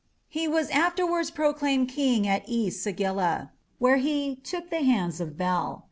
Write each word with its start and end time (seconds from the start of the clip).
He 0.27 0.47
was 0.47 0.71
afterwards 0.71 1.29
proclaimed 1.29 1.89
king 1.89 2.25
at 2.27 2.41
E 2.49 2.71
sagila, 2.71 3.51
where 3.77 3.97
he 3.97 4.35
"took 4.43 4.71
the 4.71 4.81
hands 4.81 5.21
of 5.21 5.37
Bel". 5.37 5.79